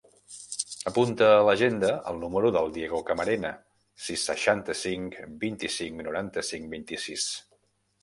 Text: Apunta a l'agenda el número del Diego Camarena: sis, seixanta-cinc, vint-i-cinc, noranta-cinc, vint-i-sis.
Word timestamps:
Apunta 0.91 1.27
a 1.33 1.43
l'agenda 1.47 1.91
el 2.13 2.17
número 2.23 2.51
del 2.57 2.73
Diego 2.79 3.03
Camarena: 3.11 3.53
sis, 4.09 4.27
seixanta-cinc, 4.33 5.23
vint-i-cinc, 5.47 6.05
noranta-cinc, 6.11 6.71
vint-i-sis. 6.77 7.33